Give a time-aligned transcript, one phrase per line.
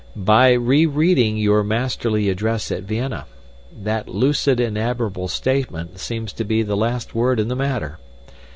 [0.15, 3.25] "by re reading your masterly address at Vienna.
[3.71, 7.99] That lucid and admirable statement seems to be the last word in the matter.